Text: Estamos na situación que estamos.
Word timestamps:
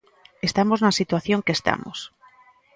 Estamos 0.47 0.79
na 0.81 0.97
situación 0.99 1.43
que 1.45 1.55
estamos. 1.59 1.97